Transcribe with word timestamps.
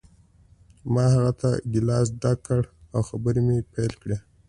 ما 0.93 1.05
هغه 1.15 1.31
ته 1.41 1.49
ګیلاس 1.71 2.07
ډک 2.21 2.37
کړ 2.47 2.61
او 2.93 3.01
خبرې 3.09 3.41
مې 3.47 3.57
پیل 3.73 3.93
کړې 4.01 4.17